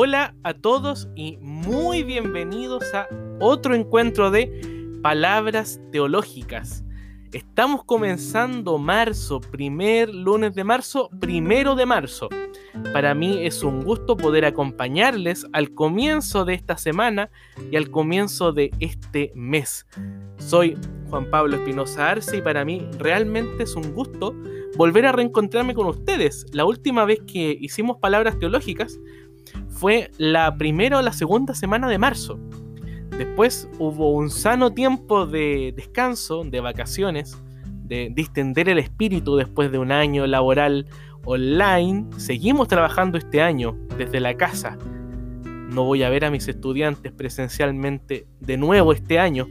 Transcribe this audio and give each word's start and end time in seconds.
Hola 0.00 0.32
a 0.44 0.54
todos 0.54 1.08
y 1.16 1.38
muy 1.38 2.04
bienvenidos 2.04 2.84
a 2.94 3.08
otro 3.40 3.74
encuentro 3.74 4.30
de 4.30 4.48
palabras 5.02 5.80
teológicas. 5.90 6.84
Estamos 7.32 7.82
comenzando 7.82 8.78
marzo, 8.78 9.40
primer 9.40 10.14
lunes 10.14 10.54
de 10.54 10.62
marzo, 10.62 11.10
primero 11.18 11.74
de 11.74 11.84
marzo. 11.84 12.28
Para 12.92 13.12
mí 13.12 13.44
es 13.44 13.64
un 13.64 13.82
gusto 13.82 14.16
poder 14.16 14.44
acompañarles 14.44 15.44
al 15.52 15.74
comienzo 15.74 16.44
de 16.44 16.54
esta 16.54 16.78
semana 16.78 17.28
y 17.72 17.74
al 17.74 17.90
comienzo 17.90 18.52
de 18.52 18.70
este 18.78 19.32
mes. 19.34 19.84
Soy 20.36 20.78
Juan 21.10 21.28
Pablo 21.28 21.56
Espinosa 21.56 22.08
Arce 22.08 22.36
y 22.36 22.40
para 22.40 22.64
mí 22.64 22.86
realmente 23.00 23.64
es 23.64 23.74
un 23.74 23.92
gusto 23.94 24.32
volver 24.76 25.06
a 25.06 25.12
reencontrarme 25.12 25.74
con 25.74 25.86
ustedes. 25.86 26.46
La 26.52 26.64
última 26.64 27.04
vez 27.04 27.18
que 27.26 27.58
hicimos 27.60 27.96
palabras 27.96 28.38
teológicas 28.38 29.00
fue 29.78 30.10
la 30.18 30.56
primera 30.56 30.98
o 30.98 31.02
la 31.02 31.12
segunda 31.12 31.54
semana 31.54 31.88
de 31.88 31.98
marzo. 31.98 32.36
Después 33.16 33.68
hubo 33.78 34.12
un 34.12 34.28
sano 34.28 34.72
tiempo 34.72 35.24
de 35.24 35.72
descanso, 35.76 36.42
de 36.42 36.60
vacaciones, 36.60 37.40
de 37.84 38.10
distender 38.12 38.68
el 38.68 38.78
espíritu 38.78 39.36
después 39.36 39.70
de 39.70 39.78
un 39.78 39.92
año 39.92 40.26
laboral 40.26 40.86
online. 41.24 42.06
Seguimos 42.16 42.66
trabajando 42.66 43.18
este 43.18 43.40
año 43.40 43.76
desde 43.96 44.18
la 44.18 44.36
casa. 44.36 44.76
No 45.70 45.84
voy 45.84 46.02
a 46.02 46.10
ver 46.10 46.24
a 46.24 46.30
mis 46.30 46.48
estudiantes 46.48 47.12
presencialmente 47.12 48.26
de 48.40 48.56
nuevo 48.56 48.92
este 48.92 49.20
año, 49.20 49.46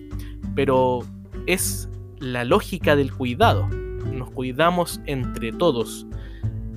pero 0.55 1.00
es 1.45 1.89
la 2.20 2.44
lógica 2.44 2.98
del 2.98 3.14
cuidado. 3.14 3.70
Nos 4.12 4.30
cuidamos 4.31 5.00
entre 5.05 5.53
todos. 5.53 6.06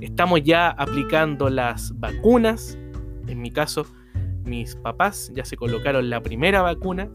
Estamos 0.00 0.42
ya 0.44 0.70
aplicando 0.70 1.50
las 1.50 1.98
vacunas, 1.98 2.78
en 3.30 3.40
mi 3.40 3.50
caso, 3.50 3.86
mis 4.44 4.76
papás 4.76 5.30
ya 5.34 5.44
se 5.44 5.56
colocaron 5.56 6.10
la 6.10 6.22
primera 6.22 6.62
vacuna. 6.62 7.08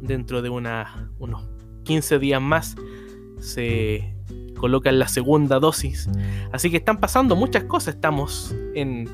Dentro 0.00 0.42
de 0.42 0.50
unos 0.50 1.48
15 1.84 2.18
días 2.18 2.42
más 2.42 2.76
se 3.38 4.14
colocan 4.58 4.98
la 4.98 5.08
segunda 5.08 5.58
dosis. 5.58 6.08
Así 6.52 6.70
que 6.70 6.76
están 6.78 6.98
pasando 6.98 7.36
muchas 7.36 7.64
cosas. 7.64 7.94
Estamos 7.94 8.54
en 8.74 9.08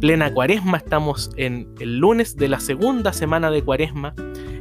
plena 0.00 0.32
cuaresma, 0.32 0.78
estamos 0.78 1.30
en 1.36 1.74
el 1.80 1.98
lunes 1.98 2.36
de 2.36 2.48
la 2.48 2.60
segunda 2.60 3.12
semana 3.12 3.50
de 3.50 3.62
cuaresma. 3.62 4.14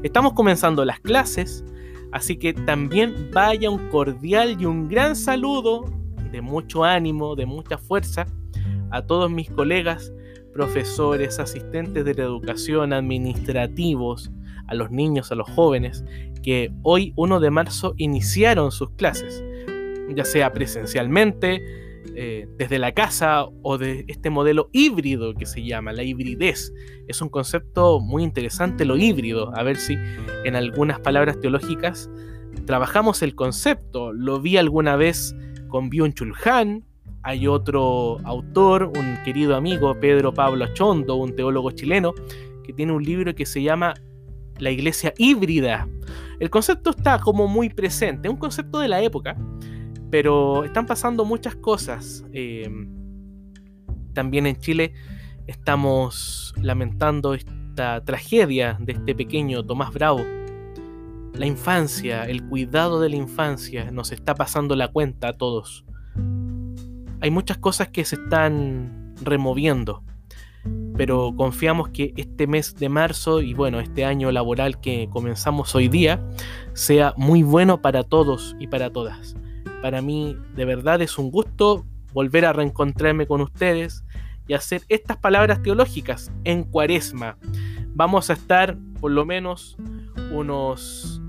Estamos 0.04 0.34
comenzando 0.34 0.86
las 0.86 1.00
clases. 1.00 1.64
Así 2.12 2.38
que 2.38 2.54
también 2.54 3.32
vaya 3.34 3.70
un 3.70 3.88
cordial 3.90 4.58
y 4.60 4.66
un 4.66 4.90
gran 4.90 5.16
saludo 5.16 5.86
de 6.32 6.42
mucho 6.42 6.84
ánimo, 6.84 7.36
de 7.36 7.46
mucha 7.46 7.78
fuerza 7.78 8.28
a 8.90 9.02
todos 9.02 9.32
mis 9.32 9.50
colegas 9.50 10.12
profesores, 10.54 11.40
asistentes 11.40 12.06
de 12.06 12.14
la 12.14 12.24
educación, 12.24 12.94
administrativos, 12.94 14.32
a 14.68 14.76
los 14.76 14.92
niños, 14.92 15.32
a 15.32 15.36
los 15.36 15.50
jóvenes, 15.50 16.04
que 16.44 16.72
hoy 16.84 17.14
1 17.16 17.40
de 17.40 17.52
marzo 17.52 17.94
iniciaron 17.98 18.72
sus 18.72 18.90
clases, 18.92 19.44
ya 20.16 20.26
sea 20.26 20.54
presencialmente, 20.54 21.62
eh, 22.16 22.48
desde 22.58 22.80
la 22.80 22.94
casa 22.94 23.46
o 23.62 23.78
de 23.78 24.06
este 24.08 24.30
modelo 24.30 24.70
híbrido 24.74 25.34
que 25.34 25.46
se 25.46 25.64
llama, 25.64 25.94
la 25.94 26.04
hibridez. 26.04 26.74
Es 27.08 27.22
un 27.22 27.30
concepto 27.30 28.00
muy 28.00 28.24
interesante 28.24 28.86
lo 28.86 28.98
híbrido, 28.98 29.56
a 29.56 29.64
ver 29.64 29.78
si 29.78 29.96
en 30.44 30.56
algunas 30.56 31.00
palabras 31.00 31.40
teológicas 31.40 32.10
trabajamos 32.66 33.22
el 33.22 33.36
concepto. 33.36 34.12
Lo 34.12 34.42
vi 34.42 34.58
alguna 34.58 34.96
vez 34.96 35.36
con 35.70 35.90
Byung-Chul 35.90 36.34
Han, 36.46 36.84
hay 37.24 37.48
otro 37.48 38.18
autor, 38.24 38.92
un 38.98 39.18
querido 39.24 39.56
amigo, 39.56 40.00
Pedro 40.00 40.34
Pablo 40.34 40.66
Achondo, 40.66 41.16
un 41.16 41.36
teólogo 41.36 41.72
chileno, 41.72 42.14
que 42.64 42.74
tiene 42.74 42.94
un 42.94 43.04
libro 43.04 43.36
que 43.36 43.46
se 43.46 43.62
llama 43.62 43.94
La 44.58 44.72
Iglesia 44.72 45.14
Híbrida. 45.18 45.88
El 46.40 46.50
concepto 46.50 46.90
está 46.90 47.20
como 47.20 47.48
muy 47.48 47.70
presente, 47.70 48.28
es 48.28 48.34
un 48.34 48.40
concepto 48.40 48.80
de 48.80 48.88
la 48.88 49.02
época, 49.02 49.38
pero 50.10 50.64
están 50.64 50.88
pasando 50.88 51.24
muchas 51.24 51.56
cosas. 51.56 52.26
Em, 52.34 52.90
también 54.14 54.48
en 54.48 54.58
Chile 54.58 54.94
estamos 55.46 56.54
lamentando 56.60 57.36
esta 57.36 58.04
tragedia 58.04 58.78
de 58.80 58.94
este 58.94 59.14
pequeño 59.14 59.64
Tomás 59.64 59.94
Bravo. 59.94 60.22
La 61.36 61.46
infancia, 61.46 62.24
el 62.24 62.44
cuidado 62.44 63.00
de 63.00 63.10
la 63.10 63.16
infancia, 63.16 63.92
nos 63.92 64.12
está 64.12 64.34
pasando 64.34 64.76
la 64.76 64.88
cuenta 64.88 65.30
a 65.30 65.34
todos 65.34 65.86
hay 67.22 67.32
muchas 67.32 67.58
cosas 67.58 67.90
que 67.90 68.04
se 68.04 68.16
están 68.16 69.16
removiendo, 69.22 70.04
pero 70.98 71.34
confiamos 71.36 71.90
que 71.90 72.14
este 72.18 72.48
mes 72.48 72.76
de 72.76 72.90
marzo 72.90 73.42
y 73.42 73.54
bueno, 73.54 73.80
este 73.80 74.06
año 74.06 74.32
laboral 74.32 74.80
que 74.82 75.08
comenzamos 75.12 75.74
hoy 75.76 75.88
día 75.88 76.20
sea 76.74 77.14
muy 77.18 77.44
bueno 77.44 77.82
para 77.82 78.04
todos 78.04 78.56
y 78.60 78.68
para 78.68 78.92
todas. 78.92 79.36
Para 79.82 80.02
mí 80.02 80.36
de 80.56 80.66
verdad 80.66 81.02
es 81.02 81.18
un 81.18 81.32
gusto 81.32 81.86
volver 82.14 82.46
a 82.46 82.54
reencontrarme 82.54 83.28
con 83.28 83.42
ustedes 83.42 84.04
y 84.48 84.54
hacer 84.54 84.82
estas 84.90 85.18
palabras 85.18 85.62
teológicas 85.62 86.32
en 86.44 86.64
cuaresma. 86.64 87.38
Vamos 87.94 88.30
a 88.30 88.34
estar 88.34 88.78
por 89.00 89.12
lo 89.12 89.26
menos 89.26 89.78
unos 90.32 91.22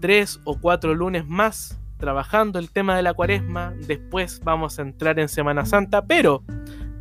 tres 0.00 0.40
o 0.44 0.58
cuatro 0.58 0.94
lunes 0.94 1.26
más 1.26 1.80
trabajando 1.96 2.58
el 2.58 2.70
tema 2.70 2.96
de 2.96 3.02
la 3.02 3.14
cuaresma, 3.14 3.74
después 3.86 4.40
vamos 4.44 4.78
a 4.78 4.82
entrar 4.82 5.18
en 5.18 5.28
Semana 5.28 5.64
Santa, 5.64 6.06
pero 6.06 6.44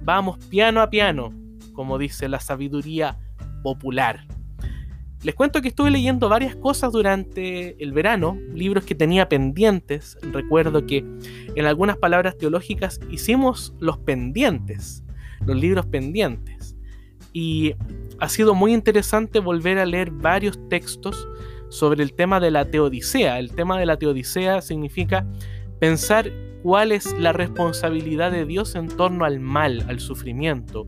vamos 0.03 0.37
piano 0.45 0.81
a 0.81 0.89
piano, 0.89 1.33
como 1.73 1.97
dice 1.97 2.29
la 2.29 2.39
sabiduría 2.39 3.17
popular. 3.63 4.25
Les 5.25 5.33
cuento 5.33 5.61
que 5.61 5.69
estuve 5.69 5.89
leyendo 5.89 6.29
varias 6.29 6.55
cosas 6.55 6.91
durante 6.91 7.81
el 7.83 7.93
verano, 7.93 8.37
libros 8.53 8.85
que 8.85 8.93
tenía 8.93 9.27
pendientes. 9.27 10.19
Recuerdo 10.21 10.85
que 10.85 11.03
en 11.55 11.65
algunas 11.65 11.97
palabras 11.97 12.37
teológicas 12.37 12.99
hicimos 13.09 13.73
los 13.79 13.97
pendientes, 13.97 15.03
los 15.43 15.57
libros 15.57 15.87
pendientes. 15.87 16.75
Y 17.33 17.73
ha 18.19 18.29
sido 18.29 18.53
muy 18.53 18.73
interesante 18.73 19.39
volver 19.39 19.79
a 19.79 19.85
leer 19.87 20.11
varios 20.11 20.59
textos 20.69 21.27
sobre 21.69 22.03
el 22.03 22.13
tema 22.13 22.39
de 22.39 22.51
la 22.51 22.65
teodicea. 22.65 23.39
El 23.39 23.51
tema 23.51 23.79
de 23.79 23.85
la 23.85 23.97
teodicea 23.97 24.61
significa 24.61 25.25
pensar 25.79 26.31
cuál 26.63 26.91
es 26.91 27.17
la 27.19 27.33
responsabilidad 27.33 28.31
de 28.31 28.45
Dios 28.45 28.75
en 28.75 28.87
torno 28.87 29.25
al 29.25 29.39
mal, 29.39 29.85
al 29.87 29.99
sufrimiento. 29.99 30.87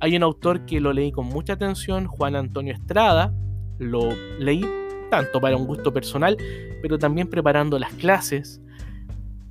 Hay 0.00 0.16
un 0.16 0.22
autor 0.22 0.66
que 0.66 0.80
lo 0.80 0.92
leí 0.92 1.10
con 1.10 1.26
mucha 1.26 1.54
atención, 1.54 2.06
Juan 2.06 2.36
Antonio 2.36 2.74
Estrada, 2.74 3.32
lo 3.78 4.10
leí 4.38 4.64
tanto 5.10 5.40
para 5.40 5.56
un 5.56 5.66
gusto 5.66 5.92
personal, 5.92 6.36
pero 6.82 6.98
también 6.98 7.28
preparando 7.28 7.78
las 7.78 7.92
clases. 7.94 8.60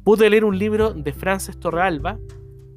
Pude 0.03 0.29
leer 0.29 0.45
un 0.45 0.59
libro 0.59 0.93
de 0.93 1.13
Frances 1.13 1.59
Torralba, 1.59 2.19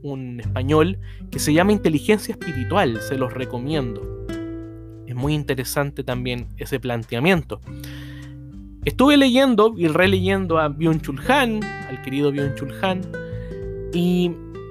un 0.03 0.41
español, 0.41 0.99
que 1.31 1.39
se 1.39 1.53
llama 1.53 1.73
Inteligencia 1.73 2.33
Espiritual, 2.33 3.01
se 3.03 3.19
los 3.19 3.35
recomiendo 3.35 4.18
muy 5.19 5.35
interesante 5.35 6.03
también 6.03 6.49
ese 6.57 6.81
planteamiento. 6.81 7.61
Estuve 8.85 9.19
leyendo 9.19 9.75
y 9.77 9.89
releyendo 9.89 10.59
a 10.59 10.71
Byung-Chul 10.71 11.21
Han, 11.29 11.63
al 11.63 12.01
querido 12.03 12.33
Byung-Chul 12.33 12.73
Han, 12.83 13.03
y 13.93 14.31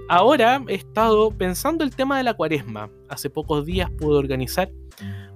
ahora 0.10 0.64
he 0.68 0.76
estado 0.76 1.30
pensando 1.30 1.84
el 1.84 1.96
tema 1.96 2.18
de 2.18 2.24
la 2.24 2.34
cuaresma. 2.34 2.90
Hace 3.10 3.30
pocos 3.30 3.66
días 3.66 3.92
pude 3.92 4.18
organizar 4.18 4.72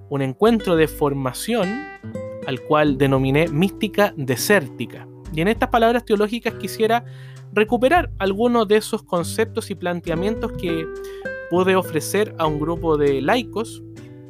un 0.08 0.22
encuentro 0.22 0.74
de 0.74 0.88
formación 0.88 1.68
al 2.46 2.60
cual 2.62 2.98
denominé 2.98 3.46
mística 3.48 4.12
desértica. 4.16 5.06
Y 5.32 5.42
en 5.42 5.48
estas 5.48 5.68
palabras 5.68 6.04
teológicas 6.04 6.54
quisiera 6.54 7.04
recuperar 7.52 8.10
algunos 8.18 8.66
de 8.66 8.78
esos 8.78 9.02
conceptos 9.02 9.70
y 9.70 9.74
planteamientos 9.74 10.52
que 10.52 10.86
pude 11.50 11.76
ofrecer 11.76 12.34
a 12.38 12.46
un 12.46 12.58
grupo 12.58 12.96
de 12.96 13.20
laicos 13.20 13.82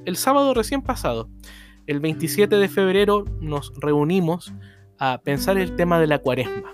el 0.04 0.16
sábado 0.16 0.54
recién 0.54 0.82
pasado, 0.82 1.28
el 1.86 2.00
27 2.00 2.56
de 2.56 2.68
febrero, 2.68 3.24
nos 3.40 3.72
reunimos 3.80 4.52
a 4.98 5.18
pensar 5.18 5.58
el 5.58 5.76
tema 5.76 6.00
de 6.00 6.06
la 6.06 6.18
cuaresma. 6.18 6.72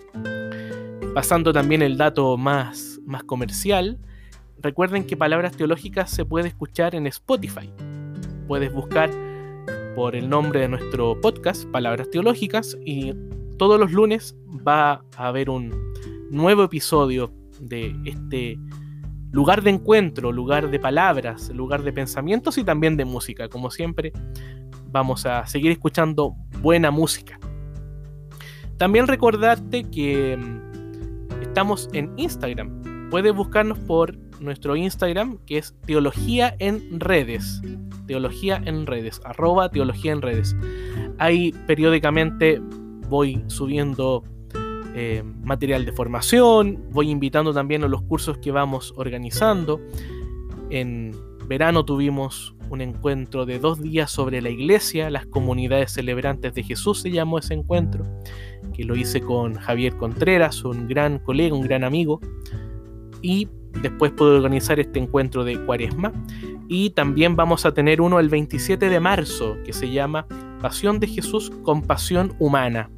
Pasando 1.15 1.53
también 1.53 1.83
el 1.83 1.97
dato 1.97 2.37
más, 2.37 3.01
más 3.05 3.25
comercial, 3.25 3.99
recuerden 4.59 5.07
que 5.07 5.17
Palabras 5.17 5.57
Teológicas 5.57 6.11
se 6.11 6.25
puede 6.25 6.49
escuchar 6.49 6.95
en 6.95 7.07
Spotify. 7.07 7.73
Puedes 8.47 8.73
buscar 8.73 9.11
por 9.95 10.15
el 10.15 10.29
nombre 10.29 10.61
de 10.61 10.69
nuestro 10.69 11.21
podcast, 11.21 11.65
Palabras 11.71 12.11
Teológicas, 12.11 12.77
y 12.85 13.15
todos 13.57 13.81
los 13.81 13.93
lunes 13.93 14.37
va 14.67 15.03
a 15.17 15.29
haber 15.29 15.51
un 15.51 15.73
nuevo 16.31 16.65
episodio 16.65 17.33
de 17.61 17.97
este 18.05 18.59
lugar 19.31 19.63
de 19.63 19.71
encuentro, 19.71 20.33
lugar 20.33 20.71
de 20.71 20.79
palabras, 20.79 21.51
lugar 21.51 21.83
de 21.83 21.93
pensamientos 21.93 22.59
y 22.59 22.65
también 22.65 22.97
de 22.97 23.05
música. 23.05 23.49
Como 23.49 23.71
siempre, 23.71 24.13
vamos 24.91 25.27
a 25.27 25.47
seguir 25.47 25.71
escuchando 25.73 26.35
buena 26.61 26.91
música. 26.91 27.39
También 28.79 29.07
recordarte 29.07 29.85
que 29.85 30.37
mm, 30.37 31.43
estamos 31.43 31.89
en 31.93 32.13
Instagram. 32.17 33.09
Puedes 33.11 33.35
buscarnos 33.35 33.79
por 33.81 34.17
nuestro 34.41 34.77
Instagram, 34.77 35.39
que 35.47 35.59
es 35.59 35.75
Teología 35.85 36.55
en 36.59 37.01
Redes. 37.01 37.61
Teología 38.07 38.63
en 38.65 38.87
Redes, 38.87 39.21
arroba 39.25 39.69
Teología 39.71 40.13
en 40.13 40.23
Redes. 40.23 40.57
Ahí 41.19 41.53
periódicamente 41.67 42.61
voy 43.09 43.43
subiendo 43.49 44.25
eh, 45.01 45.23
material 45.45 45.85
de 45.85 45.93
formación, 45.93 46.87
voy 46.91 47.09
invitando 47.09 47.55
también 47.55 47.85
a 47.85 47.87
los 47.87 48.03
cursos 48.03 48.39
que 48.39 48.51
vamos 48.51 48.93
organizando. 48.97 49.81
En 50.71 51.15
verano 51.47 51.85
tuvimos 51.85 52.57
un 52.69 52.81
encuentro 52.81 53.47
de 53.47 53.61
dos 53.61 53.81
días 53.81 54.11
sobre 54.11 54.43
la 54.43 54.51
iglesia, 54.51 55.09
las 55.09 55.25
comunidades 55.25 55.93
celebrantes 55.93 56.53
de 56.53 56.65
Jesús 56.65 57.01
se 57.01 57.13
llamó 57.13 57.39
ese 57.39 57.55
encuentro, 57.55 58.05
que 58.75 58.83
lo 58.83 58.97
hice 58.97 59.21
con 59.21 59.55
Javier 59.55 59.97
Contreras, 59.97 60.65
un 60.65 60.89
gran 60.89 61.21
colega, 61.21 61.55
un 61.55 61.63
gran 61.63 61.85
amigo, 61.85 62.19
y 63.23 63.47
después 63.81 64.11
pude 64.11 64.37
organizar 64.37 64.81
este 64.81 64.99
encuentro 64.99 65.45
de 65.45 65.65
cuaresma. 65.65 66.13
Y 66.67 66.91
también 66.91 67.37
vamos 67.37 67.67
a 67.67 67.73
tener 67.73 68.01
uno 68.01 68.19
el 68.19 68.31
27 68.31 68.89
de 68.89 68.99
marzo, 68.99 69.59
que 69.65 69.73
se 69.73 69.93
llama 69.93 70.27
Pasión 70.61 70.99
de 70.99 71.07
Jesús 71.07 71.53
con 71.63 71.83
Pasión 71.83 72.35
Humana, 72.41 72.91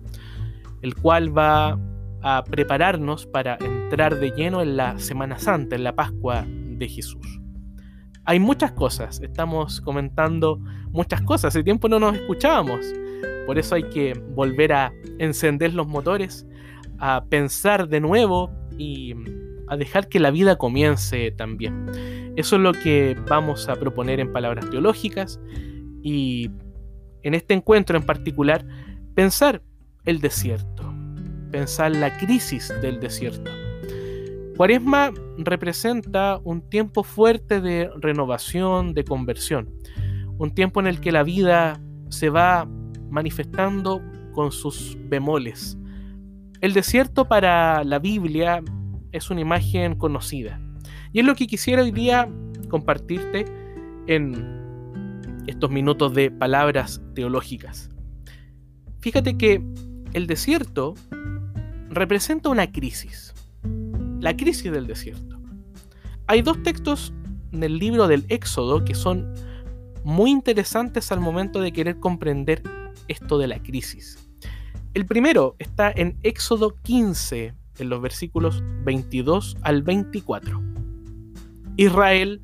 el 0.80 0.94
cual 0.94 1.36
va 1.36 1.78
a 2.22 2.44
prepararnos 2.44 3.26
para 3.26 3.56
entrar 3.60 4.18
de 4.18 4.30
lleno 4.30 4.62
en 4.62 4.76
la 4.76 4.98
Semana 4.98 5.38
Santa, 5.38 5.76
en 5.76 5.84
la 5.84 5.94
Pascua 5.94 6.46
de 6.46 6.88
Jesús. 6.88 7.40
Hay 8.24 8.38
muchas 8.38 8.72
cosas, 8.72 9.20
estamos 9.22 9.80
comentando 9.80 10.60
muchas 10.90 11.22
cosas, 11.22 11.46
hace 11.46 11.62
tiempo 11.62 11.88
no 11.88 11.98
nos 11.98 12.14
escuchábamos, 12.14 12.80
por 13.46 13.58
eso 13.58 13.74
hay 13.74 13.84
que 13.84 14.12
volver 14.34 14.72
a 14.72 14.92
encender 15.18 15.74
los 15.74 15.86
motores, 15.88 16.46
a 16.98 17.24
pensar 17.24 17.88
de 17.88 18.00
nuevo 18.00 18.50
y 18.78 19.14
a 19.68 19.76
dejar 19.76 20.08
que 20.08 20.20
la 20.20 20.30
vida 20.30 20.56
comience 20.56 21.30
también. 21.32 21.86
Eso 22.36 22.56
es 22.56 22.62
lo 22.62 22.72
que 22.72 23.16
vamos 23.28 23.68
a 23.68 23.76
proponer 23.76 24.20
en 24.20 24.32
palabras 24.32 24.68
teológicas 24.70 25.40
y 26.02 26.50
en 27.22 27.34
este 27.34 27.54
encuentro 27.54 27.96
en 27.96 28.04
particular, 28.04 28.64
pensar 29.14 29.62
el 30.04 30.20
desierto, 30.20 30.89
pensar 31.50 31.90
la 31.92 32.16
crisis 32.18 32.72
del 32.80 33.00
desierto 33.00 33.50
Cuaresma 34.60 35.10
representa 35.38 36.38
un 36.44 36.60
tiempo 36.60 37.02
fuerte 37.02 37.62
de 37.62 37.88
renovación, 37.98 38.92
de 38.92 39.04
conversión, 39.04 39.70
un 40.36 40.50
tiempo 40.50 40.80
en 40.80 40.86
el 40.86 41.00
que 41.00 41.12
la 41.12 41.22
vida 41.22 41.80
se 42.10 42.28
va 42.28 42.68
manifestando 43.08 44.02
con 44.34 44.52
sus 44.52 44.98
bemoles. 45.08 45.78
El 46.60 46.74
desierto 46.74 47.26
para 47.26 47.84
la 47.84 47.98
Biblia 48.00 48.62
es 49.12 49.30
una 49.30 49.40
imagen 49.40 49.94
conocida 49.94 50.60
y 51.14 51.20
es 51.20 51.24
lo 51.24 51.34
que 51.36 51.46
quisiera 51.46 51.80
hoy 51.80 51.90
día 51.90 52.28
compartirte 52.68 53.46
en 54.08 54.44
estos 55.46 55.70
minutos 55.70 56.12
de 56.12 56.30
palabras 56.30 57.00
teológicas. 57.14 57.88
Fíjate 59.00 59.38
que 59.38 59.64
el 60.12 60.26
desierto 60.26 60.96
representa 61.90 62.48
una 62.48 62.70
crisis 62.72 63.34
la 64.20 64.36
crisis 64.36 64.70
del 64.70 64.86
desierto. 64.86 65.38
Hay 66.26 66.42
dos 66.42 66.62
textos 66.62 67.12
en 67.52 67.62
el 67.62 67.78
libro 67.78 68.06
del 68.06 68.24
Éxodo 68.28 68.84
que 68.84 68.94
son 68.94 69.34
muy 70.04 70.30
interesantes 70.30 71.10
al 71.10 71.20
momento 71.20 71.60
de 71.60 71.72
querer 71.72 71.98
comprender 71.98 72.62
esto 73.08 73.38
de 73.38 73.48
la 73.48 73.60
crisis. 73.62 74.18
El 74.94 75.06
primero 75.06 75.56
está 75.58 75.90
en 75.90 76.16
Éxodo 76.22 76.76
15, 76.82 77.54
en 77.78 77.88
los 77.88 78.00
versículos 78.00 78.62
22 78.84 79.56
al 79.62 79.82
24. 79.82 80.62
Israel, 81.76 82.42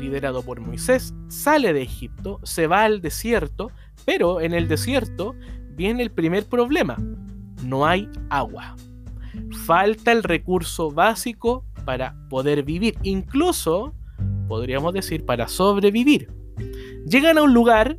liderado 0.00 0.42
por 0.42 0.60
Moisés, 0.60 1.14
sale 1.28 1.72
de 1.72 1.82
Egipto, 1.82 2.40
se 2.42 2.66
va 2.66 2.84
al 2.84 3.00
desierto, 3.00 3.70
pero 4.04 4.40
en 4.40 4.52
el 4.52 4.68
desierto 4.68 5.34
viene 5.76 6.02
el 6.02 6.10
primer 6.10 6.46
problema. 6.46 6.96
No 7.62 7.86
hay 7.86 8.08
agua 8.30 8.76
falta 9.66 10.12
el 10.12 10.22
recurso 10.22 10.90
básico 10.90 11.64
para 11.84 12.14
poder 12.28 12.62
vivir, 12.62 12.96
incluso 13.02 13.94
podríamos 14.48 14.92
decir 14.92 15.24
para 15.24 15.48
sobrevivir. 15.48 16.28
Llegan 17.06 17.38
a 17.38 17.42
un 17.42 17.54
lugar, 17.54 17.98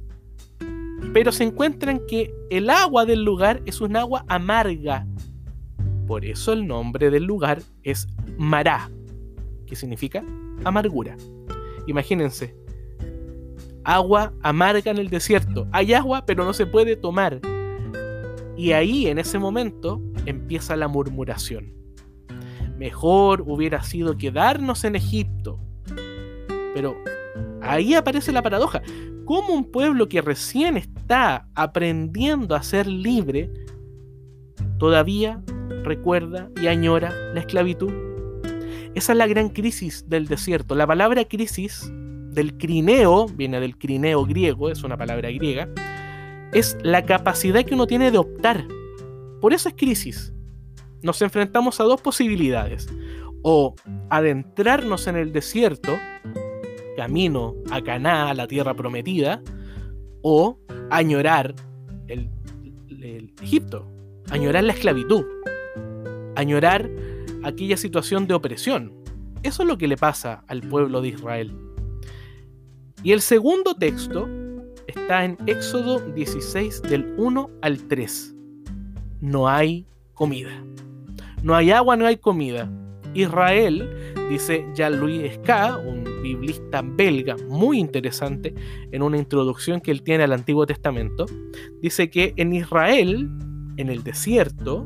pero 1.14 1.32
se 1.32 1.44
encuentran 1.44 2.02
que 2.08 2.34
el 2.50 2.70
agua 2.70 3.06
del 3.06 3.24
lugar 3.24 3.62
es 3.66 3.82
un 3.82 3.96
agua 3.96 4.26
amarga. 4.28 5.06
Por 6.08 6.26
eso 6.26 6.54
el 6.54 6.68
nombre 6.68 7.10
del 7.10 7.24
lugar 7.24 7.62
es 7.84 8.08
Mará, 8.38 8.90
que 9.66 9.76
significa 9.76 10.24
amargura. 10.64 11.18
Imagínense, 11.88 12.56
agua 13.84 14.34
amarga 14.42 14.92
en 14.92 14.98
el 14.98 15.10
desierto. 15.10 15.68
Hay 15.72 15.94
agua, 15.94 16.26
pero 16.26 16.46
no 16.46 16.54
se 16.54 16.66
puede 16.66 16.96
tomar. 16.96 17.40
Y 18.56 18.72
ahí, 18.72 19.08
en 19.08 19.18
ese 19.18 19.40
momento, 19.40 20.02
empieza 20.26 20.76
la 20.76 20.88
murmuración. 20.88 21.74
Mejor 22.78 23.44
hubiera 23.46 23.84
sido 23.84 24.18
quedarnos 24.18 24.84
en 24.84 24.96
Egipto. 24.96 25.60
Pero 26.74 26.96
ahí 27.62 27.94
aparece 27.94 28.32
la 28.32 28.42
paradoja. 28.42 28.82
¿Cómo 29.26 29.54
un 29.54 29.72
pueblo 29.72 30.10
que 30.10 30.22
recién 30.22 30.78
está 30.78 31.48
aprendiendo 31.56 32.56
a 32.56 32.64
ser 32.64 32.88
libre 32.88 33.50
todavía 34.78 35.42
recuerda 35.84 36.50
y 36.62 36.68
añora 36.68 37.14
la 37.34 37.40
esclavitud? 37.40 37.92
Esa 38.96 39.14
es 39.14 39.18
la 39.18 39.28
gran 39.28 39.50
crisis 39.50 40.08
del 40.08 40.28
desierto. 40.28 40.76
La 40.76 40.86
palabra 40.86 41.26
crisis 41.26 41.92
del 42.32 42.58
crineo, 42.58 43.28
viene 43.28 43.60
del 43.60 43.78
crineo 43.78 44.26
griego, 44.26 44.70
es 44.70 44.84
una 44.84 44.98
palabra 44.98 45.32
griega, 45.32 45.70
es 46.54 46.78
la 46.84 47.06
capacidad 47.06 47.64
que 47.64 47.74
uno 47.74 47.88
tiene 47.88 48.12
de 48.12 48.18
optar 48.18 48.66
por 49.44 49.52
eso 49.52 49.68
es 49.68 49.76
crisis. 49.76 50.34
Nos 51.02 51.22
enfrentamos 51.22 51.82
a 51.82 51.84
dos 51.84 52.00
posibilidades. 52.00 52.88
O 53.42 53.76
adentrarnos 54.10 55.06
en 55.08 55.18
el 55.18 55.34
desierto, 55.34 55.98
camino 56.96 57.54
a 57.70 57.82
Caná, 57.82 58.34
la 58.34 58.48
tierra 58.48 58.74
prometida, 58.74 59.42
o 60.22 60.62
añorar 60.90 61.56
el 62.08 62.30
Egipto, 63.42 63.86
añorar 64.30 64.64
la 64.64 64.72
esclavitud, 64.72 65.26
añorar 66.38 66.90
aquella 67.44 67.76
situación 67.76 68.28
de 68.28 68.36
opresión. 68.36 68.94
Eso 69.44 69.64
es 69.64 69.68
lo 69.68 69.78
que 69.78 69.90
le 69.90 69.98
pasa 69.98 70.46
al 70.48 70.62
pueblo 70.62 71.02
de 71.02 71.10
Israel. 71.10 71.54
Y 73.04 73.12
el 73.12 73.20
segundo 73.20 73.76
texto 73.76 74.30
está 74.88 75.26
en 75.26 75.38
Éxodo 75.48 76.00
16 76.00 76.82
del 76.84 77.14
1 77.18 77.50
al 77.62 77.88
3 77.88 78.34
no 79.24 79.48
hay 79.48 79.88
comida. 80.14 80.52
No 81.44 81.56
hay 81.56 81.72
agua, 81.72 81.96
no 81.96 82.06
hay 82.06 82.18
comida. 82.18 82.70
Israel, 83.14 83.90
dice 84.30 84.66
Jean-Louis 84.76 85.36
Ska, 85.36 85.78
un 85.78 86.04
biblista 86.22 86.82
belga 86.84 87.38
muy 87.48 87.80
interesante, 87.80 88.54
en 88.92 89.02
una 89.02 89.18
introducción 89.18 89.80
que 89.80 89.92
él 89.92 90.04
tiene 90.04 90.26
al 90.26 90.34
Antiguo 90.34 90.66
Testamento, 90.66 91.26
dice 91.82 92.10
que 92.10 92.34
en 92.36 92.54
Israel, 92.54 93.30
en 93.78 93.90
el 93.90 94.04
desierto, 94.04 94.86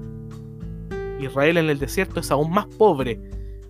Israel 1.20 1.58
en 1.58 1.72
el 1.72 1.80
desierto 1.80 2.20
es 2.20 2.30
aún 2.30 2.52
más 2.52 2.68
pobre 2.68 3.20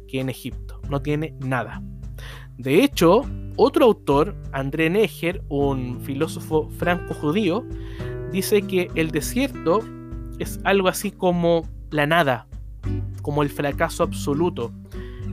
que 0.10 0.20
en 0.20 0.28
Egipto, 0.28 0.82
no 0.90 1.02
tiene 1.02 1.34
nada. 1.40 1.82
De 2.58 2.84
hecho, 2.84 3.22
otro 3.58 3.86
autor, 3.86 4.36
André 4.52 4.90
Neger, 4.90 5.44
un 5.50 6.00
filósofo 6.02 6.70
franco-judío, 6.78 7.66
dice 8.32 8.62
que 8.62 8.90
el 8.96 9.12
desierto 9.12 9.80
es 10.40 10.60
algo 10.64 10.88
así 10.88 11.12
como 11.12 11.68
la 11.90 12.06
nada, 12.06 12.48
como 13.22 13.44
el 13.44 13.50
fracaso 13.50 14.04
absoluto. 14.04 14.72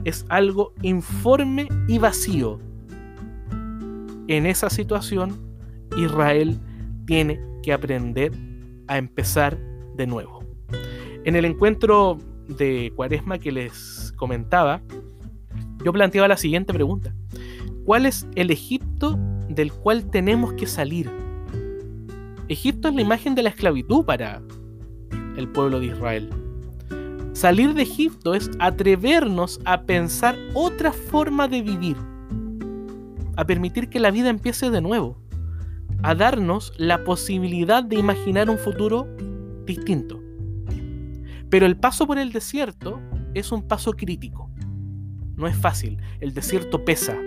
Es 0.03 0.25
algo 0.29 0.73
informe 0.81 1.67
y 1.87 1.99
vacío. 1.99 2.59
En 4.27 4.45
esa 4.47 4.69
situación, 4.69 5.39
Israel 5.95 6.59
tiene 7.05 7.39
que 7.61 7.73
aprender 7.73 8.31
a 8.87 8.97
empezar 8.97 9.57
de 9.95 10.07
nuevo. 10.07 10.43
En 11.25 11.35
el 11.35 11.45
encuentro 11.45 12.17
de 12.47 12.91
Cuaresma 12.95 13.37
que 13.37 13.51
les 13.51 14.13
comentaba, 14.15 14.81
yo 15.83 15.93
planteaba 15.93 16.27
la 16.27 16.37
siguiente 16.37 16.73
pregunta. 16.73 17.13
¿Cuál 17.85 18.07
es 18.07 18.27
el 18.33 18.49
Egipto 18.49 19.19
del 19.47 19.71
cual 19.71 20.05
tenemos 20.09 20.53
que 20.53 20.65
salir? 20.65 21.07
Egipto 22.47 22.87
es 22.87 22.95
la 22.95 23.01
imagen 23.01 23.35
de 23.35 23.43
la 23.43 23.49
esclavitud 23.49 24.03
para, 24.05 24.41
el 25.37 25.47
pueblo 25.49 25.79
de 25.79 25.87
Israel. 25.87 26.31
Salir 27.33 27.75
de 27.75 27.83
Egipto 27.83 28.33
es 28.33 28.49
atrevernos 28.57 29.59
a 29.65 29.83
pensar 29.83 30.35
otra 30.55 30.91
forma 30.93 31.47
de 31.47 31.61
vivir, 31.61 31.95
a 33.35 33.45
permitir 33.45 33.87
que 33.89 33.99
la 33.99 34.09
vida 34.09 34.29
empiece 34.29 34.71
de 34.71 34.81
nuevo, 34.81 35.19
a 36.01 36.15
darnos 36.15 36.73
la 36.77 37.03
posibilidad 37.03 37.83
de 37.83 37.99
imaginar 37.99 38.49
un 38.49 38.57
futuro 38.57 39.07
distinto. 39.67 40.19
Pero 41.51 41.67
el 41.67 41.77
paso 41.77 42.07
por 42.07 42.17
el 42.17 42.31
desierto 42.31 42.99
es 43.35 43.51
un 43.51 43.61
paso 43.67 43.93
crítico. 43.93 44.49
no 45.35 45.47
es 45.47 45.55
fácil, 45.55 45.99
el 46.21 46.33
desierto 46.33 46.85
pesa, 46.85 47.17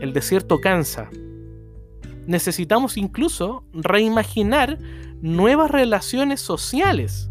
el 0.00 0.12
desierto 0.12 0.60
cansa. 0.60 1.10
Necesitamos 2.26 2.96
incluso 2.96 3.64
reimaginar 3.72 4.78
nuevas 5.20 5.70
relaciones 5.70 6.40
sociales. 6.40 7.30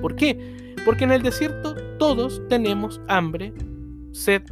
¿Por 0.00 0.16
qué? 0.16 0.74
Porque 0.84 1.04
en 1.04 1.12
el 1.12 1.22
desierto 1.22 1.74
todos 1.98 2.42
tenemos 2.48 3.00
hambre, 3.08 3.52
sed, 4.12 4.42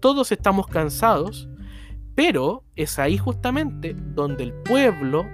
todos 0.00 0.32
estamos 0.32 0.66
cansados, 0.66 1.48
pero 2.14 2.64
es 2.76 2.98
ahí 2.98 3.16
justamente 3.16 3.94
donde 3.94 4.44
el 4.44 4.52
pueblo 4.52 5.24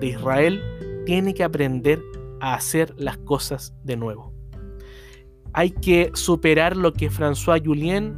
de 0.00 0.08
Israel 0.08 0.62
tiene 1.06 1.34
que 1.34 1.44
aprender 1.44 2.02
a 2.40 2.54
hacer 2.54 2.94
las 2.98 3.18
cosas 3.18 3.74
de 3.84 3.96
nuevo. 3.96 4.32
Hay 5.52 5.70
que 5.70 6.10
superar 6.14 6.76
lo 6.76 6.92
que 6.92 7.10
François 7.10 7.64
Julien 7.64 8.14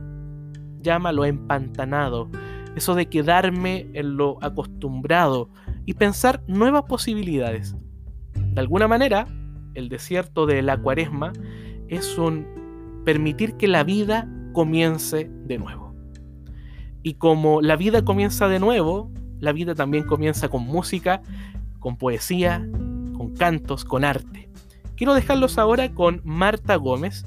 llama 0.80 1.12
lo 1.12 1.24
empantanado, 1.24 2.28
eso 2.76 2.94
de 2.94 3.06
quedarme 3.06 3.88
en 3.94 4.16
lo 4.16 4.42
acostumbrado 4.42 5.48
y 5.86 5.94
pensar 5.94 6.42
nuevas 6.46 6.84
posibilidades. 6.84 7.76
De 8.34 8.60
alguna 8.60 8.88
manera, 8.88 9.26
el 9.74 9.88
desierto 9.88 10.46
de 10.46 10.62
la 10.62 10.76
cuaresma 10.76 11.32
es 11.88 12.18
un 12.18 13.02
permitir 13.04 13.56
que 13.56 13.68
la 13.68 13.84
vida 13.84 14.28
comience 14.52 15.30
de 15.46 15.58
nuevo. 15.58 15.94
Y 17.02 17.14
como 17.14 17.62
la 17.62 17.76
vida 17.76 18.04
comienza 18.04 18.48
de 18.48 18.58
nuevo, 18.58 19.10
la 19.38 19.52
vida 19.52 19.74
también 19.74 20.04
comienza 20.04 20.48
con 20.48 20.64
música, 20.64 21.22
con 21.78 21.96
poesía, 21.96 22.66
con 23.16 23.34
cantos, 23.34 23.84
con 23.84 24.04
arte. 24.04 24.50
Quiero 24.96 25.14
dejarlos 25.14 25.56
ahora 25.56 25.92
con 25.94 26.20
Marta 26.24 26.76
Gómez, 26.76 27.24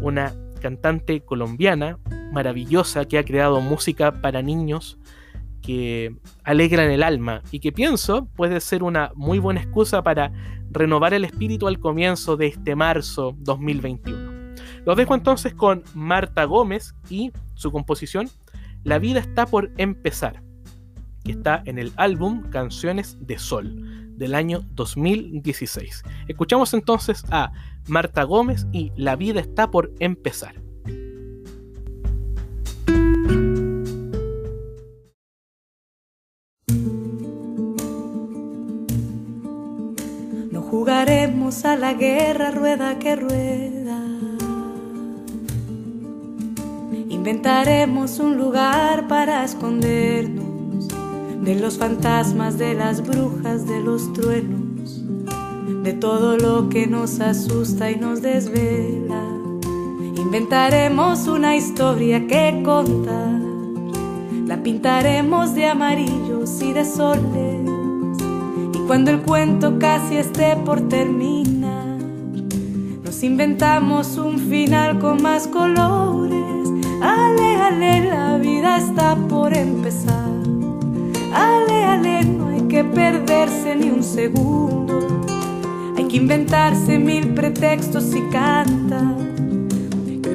una 0.00 0.32
cantante 0.60 1.22
colombiana 1.22 1.98
maravillosa 2.32 3.04
que 3.04 3.18
ha 3.18 3.24
creado 3.24 3.60
música 3.60 4.20
para 4.20 4.42
niños 4.42 4.98
que 5.60 6.16
alegran 6.44 6.90
el 6.90 7.02
alma 7.02 7.42
y 7.50 7.60
que 7.60 7.72
pienso 7.72 8.26
puede 8.36 8.60
ser 8.60 8.82
una 8.82 9.12
muy 9.14 9.38
buena 9.38 9.60
excusa 9.60 10.02
para 10.02 10.32
renovar 10.70 11.14
el 11.14 11.24
espíritu 11.24 11.68
al 11.68 11.78
comienzo 11.78 12.36
de 12.36 12.46
este 12.46 12.74
marzo 12.74 13.34
2021. 13.38 14.54
Los 14.86 14.96
dejo 14.96 15.14
entonces 15.14 15.54
con 15.54 15.84
Marta 15.94 16.44
Gómez 16.44 16.94
y 17.08 17.32
su 17.54 17.70
composición 17.70 18.28
La 18.84 18.98
vida 18.98 19.20
está 19.20 19.46
por 19.46 19.70
empezar, 19.76 20.42
que 21.24 21.32
está 21.32 21.62
en 21.66 21.78
el 21.78 21.92
álbum 21.96 22.48
Canciones 22.50 23.18
de 23.20 23.38
Sol 23.38 24.16
del 24.16 24.34
año 24.34 24.62
2016. 24.72 26.02
Escuchamos 26.28 26.72
entonces 26.72 27.24
a 27.30 27.52
Marta 27.88 28.22
Gómez 28.22 28.66
y 28.72 28.92
La 28.96 29.16
vida 29.16 29.40
está 29.40 29.70
por 29.70 29.92
empezar. 29.98 30.54
No 40.50 40.62
jugaremos 40.62 41.64
a 41.64 41.76
la 41.76 41.94
guerra 41.94 42.50
rueda 42.50 42.98
que 42.98 43.16
rueda. 43.16 43.70
Inventaremos 47.08 48.18
un 48.18 48.38
lugar 48.38 49.06
para 49.06 49.44
escondernos 49.44 50.88
de 51.42 51.54
los 51.54 51.78
fantasmas, 51.78 52.58
de 52.58 52.74
las 52.74 53.06
brujas, 53.06 53.66
de 53.66 53.80
los 53.80 54.12
truenos, 54.12 55.02
de 55.82 55.92
todo 55.92 56.36
lo 56.36 56.68
que 56.68 56.86
nos 56.86 57.20
asusta 57.20 57.90
y 57.90 57.96
nos 57.96 58.22
desvela. 58.22 59.29
Inventaremos 60.16 61.26
una 61.28 61.56
historia 61.56 62.26
que 62.26 62.62
contar, 62.64 63.40
la 64.46 64.62
pintaremos 64.62 65.54
de 65.54 65.66
amarillos 65.66 66.60
y 66.62 66.72
de 66.72 66.84
soles, 66.84 67.68
y 68.74 68.78
cuando 68.86 69.10
el 69.10 69.20
cuento 69.22 69.78
casi 69.78 70.16
esté 70.16 70.56
por 70.56 70.88
terminar, 70.88 71.98
nos 73.04 73.22
inventamos 73.22 74.16
un 74.16 74.38
final 74.38 74.98
con 74.98 75.22
más 75.22 75.46
colores. 75.46 76.68
Ale, 77.02 77.56
ale, 77.56 78.08
la 78.08 78.36
vida 78.38 78.78
está 78.78 79.16
por 79.16 79.56
empezar. 79.56 80.28
Ale, 81.32 81.84
ale, 81.84 82.24
no 82.24 82.48
hay 82.48 82.62
que 82.62 82.84
perderse 82.84 83.74
ni 83.76 83.90
un 83.90 84.02
segundo. 84.02 84.98
Hay 85.96 86.04
que 86.04 86.16
inventarse 86.16 86.98
mil 86.98 87.34
pretextos 87.34 88.14
y 88.14 88.22
canta. 88.30 89.16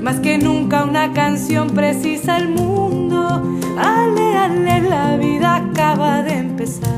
Más 0.05 0.19
que 0.19 0.37
nunca 0.37 0.83
una 0.83 1.13
canción 1.13 1.71
precisa 1.71 2.37
el 2.37 2.49
mundo. 2.49 3.41
Ale, 3.75 4.37
ale, 4.37 4.81
la 4.81 5.17
vida 5.17 5.55
acaba 5.55 6.21
de 6.21 6.33
empezar. 6.33 6.91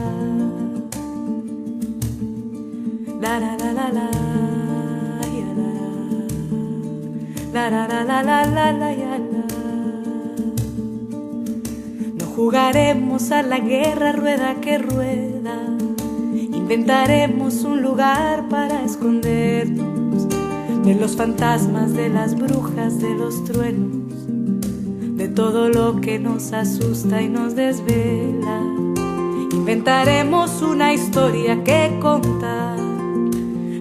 La 3.22 3.40
la 3.40 3.56
la 3.56 3.72
la 3.72 3.90
la. 3.94 4.10
La 7.54 7.70
la 7.70 7.88
la 7.88 8.04
la 8.04 8.24
la 8.24 8.44
la 8.44 8.72
la 8.74 8.92
la. 8.92 9.46
Jugaremos 12.36 13.32
a 13.32 13.42
la 13.42 13.60
guerra 13.60 14.12
rueda 14.12 14.56
que 14.60 14.80
rueda. 14.80 15.62
Inventaremos 16.34 17.64
un 17.64 17.82
lugar 17.82 18.50
para 18.50 18.84
escondernos 18.84 19.97
de 20.88 20.96
los 20.96 21.18
fantasmas, 21.18 21.94
de 21.94 22.08
las 22.08 22.34
brujas, 22.34 22.98
de 23.00 23.14
los 23.14 23.44
truenos, 23.44 24.26
de 25.18 25.28
todo 25.28 25.68
lo 25.68 26.00
que 26.00 26.18
nos 26.18 26.54
asusta 26.54 27.22
y 27.22 27.28
nos 27.28 27.56
desvela. 27.56 28.62
Inventaremos 29.52 30.62
una 30.62 30.94
historia 30.94 31.62
que 31.66 31.98
contar. 32.02 32.80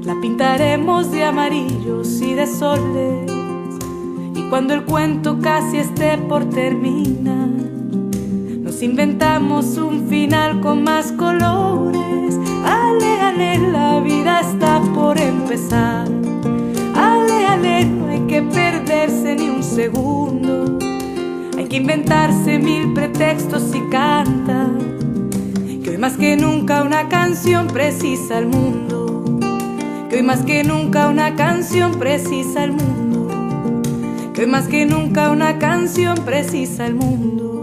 La 0.02 0.20
pintaremos 0.20 1.12
de 1.12 1.22
amarillos 1.22 2.20
y 2.20 2.34
de 2.34 2.46
soles. 2.48 3.30
Y 4.34 4.48
cuando 4.48 4.75
el 4.75 4.84
cuento 4.84 5.38
casi 5.38 5.78
esté 5.78 6.18
por 6.18 6.46
terminar, 6.46 7.50
inventamos 8.82 9.78
un 9.78 10.08
final 10.08 10.60
con 10.60 10.82
más 10.82 11.12
colores. 11.12 12.36
Ale, 12.64 13.20
ale, 13.20 13.58
la 13.70 14.00
vida 14.00 14.40
está 14.40 14.80
por 14.92 15.18
empezar. 15.18 16.25
No 17.85 18.09
hay 18.09 18.21
que 18.21 18.42
perderse 18.42 19.35
ni 19.37 19.49
un 19.49 19.62
segundo. 19.62 20.78
Hay 21.56 21.66
que 21.66 21.76
inventarse 21.76 22.59
mil 22.59 22.95
pretextos 22.95 23.75
y 23.75 23.80
canta. 23.90 24.71
Que 25.83 25.90
hoy 25.90 25.99
más 25.99 26.16
que 26.16 26.37
nunca 26.37 26.83
una 26.83 27.09
canción 27.09 27.66
precisa 27.66 28.38
el 28.38 28.47
mundo. 28.47 29.38
Que 30.09 30.16
hoy 30.16 30.23
más 30.23 30.42
que 30.42 30.64
nunca 30.64 31.09
una 31.09 31.35
canción 31.35 31.99
precisa 31.99 32.64
el 32.64 32.73
mundo. 32.73 33.28
Que 34.33 34.42
hoy 34.42 34.47
más 34.47 34.68
que 34.68 34.87
nunca 34.87 35.30
una 35.30 35.59
canción 35.59 36.16
precisa 36.25 36.87
el 36.87 36.95
mundo. 36.95 37.55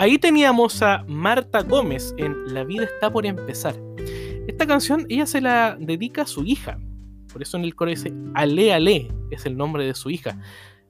Ahí 0.00 0.16
teníamos 0.16 0.80
a 0.80 1.04
Marta 1.08 1.62
Gómez 1.62 2.14
en 2.18 2.54
La 2.54 2.62
vida 2.62 2.84
está 2.84 3.10
por 3.10 3.26
empezar. 3.26 3.74
Esta 4.46 4.64
canción 4.64 5.04
ella 5.08 5.26
se 5.26 5.40
la 5.40 5.76
dedica 5.78 6.22
a 6.22 6.26
su 6.26 6.44
hija. 6.44 6.78
Por 7.32 7.42
eso 7.42 7.56
en 7.56 7.64
el 7.64 7.74
coro 7.74 7.90
dice 7.90 8.12
Ale 8.34 8.72
Ale, 8.72 9.08
es 9.32 9.44
el 9.44 9.56
nombre 9.56 9.84
de 9.84 9.94
su 9.94 10.08
hija. 10.08 10.38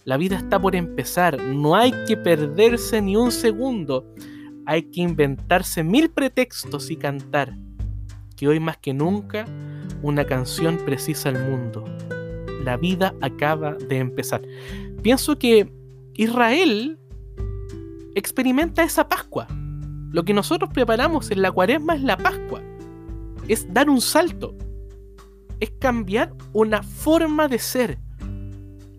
La 0.05 0.19
vida 0.19 0.37
está 0.37 0.61
por 0.61 0.77
empezar, 0.77 1.43
no 1.43 1.75
hay 1.75 1.93
que 2.07 2.19
perderse 2.19 3.01
ni 3.01 3.17
un 3.17 3.33
segundo. 3.33 4.07
Hay 4.67 4.83
que 4.83 5.01
inventarse 5.01 5.83
mil 5.83 6.11
pretextos 6.11 6.91
y 6.91 6.97
cantar. 6.97 7.57
Que 8.37 8.47
hoy 8.47 8.61
más 8.61 8.77
que 8.77 8.93
nunca 8.93 9.47
una 10.03 10.25
canción 10.25 10.79
precisa 10.79 11.29
al 11.31 11.49
mundo. 11.49 11.85
La 12.65 12.77
vida 12.77 13.15
acaba 13.21 13.75
de 13.75 13.99
empezar. 13.99 14.43
Pienso 15.03 15.39
que 15.39 15.73
Israel 16.15 16.99
experimenta 18.15 18.83
esa 18.83 19.09
Pascua. 19.09 19.47
Lo 20.11 20.25
que 20.25 20.35
nosotros 20.35 20.71
preparamos 20.73 21.31
en 21.31 21.43
la 21.43 21.53
cuaresma 21.53 21.95
es 21.95 22.03
la 22.03 22.17
Pascua. 22.17 22.63
Es 23.47 23.73
dar 23.73 23.89
un 23.89 24.01
salto. 24.01 24.55
Es 25.61 25.71
cambiar 25.79 26.35
una 26.53 26.83
forma 26.83 27.49
de 27.49 27.59
ser. 27.59 27.99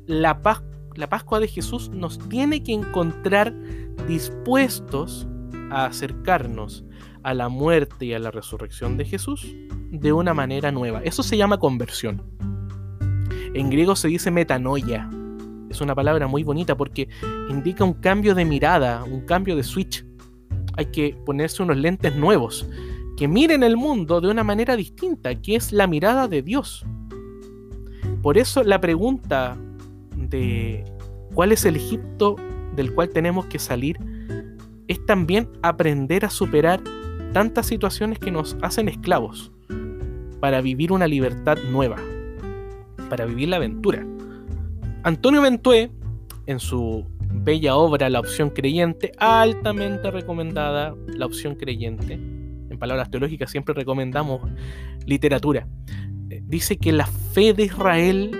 La, 0.05 0.41
Pascua 0.41 1.39
de 1.39 1.47
Jesús 1.47 1.89
nos 1.89 2.19
tiene 2.29 2.63
que 2.63 2.73
encontrar 2.73 3.53
dispuestos 4.07 5.27
a 5.71 5.85
acercarnos 5.85 6.83
a 7.23 7.33
la 7.33 7.49
muerte 7.49 8.05
y 8.05 8.13
a 8.13 8.19
la 8.19 8.31
resurrección 8.31 8.97
de 8.97 9.05
Jesús 9.05 9.45
de 9.91 10.13
una 10.13 10.33
manera 10.33 10.71
nueva. 10.71 11.01
Eso 11.03 11.23
se 11.23 11.37
llama 11.37 11.57
conversión. 11.57 12.21
En 13.53 13.69
griego 13.69 13.95
se 13.95 14.07
dice 14.07 14.31
metanoia. 14.31 15.09
Es 15.69 15.81
una 15.81 15.95
palabra 15.95 16.27
muy 16.27 16.43
bonita 16.43 16.75
porque 16.75 17.09
indica 17.49 17.83
un 17.83 17.93
cambio 17.93 18.35
de 18.35 18.45
mirada, 18.45 19.03
un 19.03 19.21
cambio 19.21 19.55
de 19.55 19.63
switch. 19.63 20.05
Hay 20.77 20.87
que 20.87 21.15
ponerse 21.25 21.61
unos 21.63 21.77
lentes 21.77 22.15
nuevos 22.15 22.67
que 23.17 23.27
miren 23.27 23.63
el 23.63 23.75
mundo 23.75 24.21
de 24.21 24.29
una 24.29 24.43
manera 24.43 24.75
distinta, 24.75 25.35
que 25.35 25.55
es 25.55 25.73
la 25.73 25.87
mirada 25.87 26.27
de 26.27 26.41
Dios. 26.41 26.85
Por 28.21 28.37
eso 28.37 28.63
la 28.63 28.79
pregunta 28.79 29.57
de 30.15 30.85
cuál 31.33 31.51
es 31.51 31.65
el 31.65 31.75
Egipto 31.75 32.35
del 32.75 32.93
cual 32.93 33.09
tenemos 33.09 33.45
que 33.47 33.59
salir 33.59 33.97
es 34.87 35.05
también 35.05 35.49
aprender 35.61 36.25
a 36.25 36.29
superar 36.29 36.81
tantas 37.33 37.67
situaciones 37.67 38.19
que 38.19 38.31
nos 38.31 38.57
hacen 38.61 38.87
esclavos 38.87 39.51
para 40.39 40.61
vivir 40.61 40.91
una 40.91 41.07
libertad 41.07 41.57
nueva, 41.71 41.97
para 43.09 43.25
vivir 43.25 43.49
la 43.49 43.57
aventura. 43.57 44.05
Antonio 45.03 45.41
Ventué, 45.41 45.91
en 46.45 46.59
su 46.59 47.05
bella 47.31 47.75
obra 47.75 48.09
La 48.09 48.19
opción 48.19 48.49
creyente, 48.49 49.11
altamente 49.17 50.11
recomendada 50.11 50.95
La 51.07 51.25
opción 51.25 51.55
creyente, 51.55 52.13
en 52.13 52.77
palabras 52.79 53.09
teológicas 53.09 53.51
siempre 53.51 53.73
recomendamos 53.73 54.41
literatura, 55.05 55.67
eh, 56.29 56.41
dice 56.45 56.77
que 56.77 56.91
la 56.91 57.05
fe 57.05 57.53
de 57.53 57.63
Israel, 57.63 58.31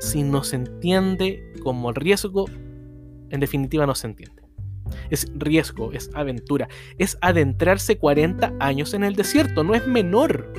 si 0.00 0.22
no 0.22 0.42
se 0.42 0.56
entiende 0.56 1.52
como 1.62 1.92
riesgo, 1.92 2.46
en 3.30 3.40
definitiva 3.40 3.86
no 3.86 3.94
se 3.94 4.08
entiende. 4.08 4.42
Es 5.10 5.30
riesgo, 5.34 5.92
es 5.92 6.10
aventura, 6.14 6.68
es 6.98 7.18
adentrarse 7.20 7.98
40 7.98 8.54
años 8.60 8.94
en 8.94 9.04
el 9.04 9.16
desierto, 9.16 9.64
no 9.64 9.74
es 9.74 9.86
menor. 9.86 10.52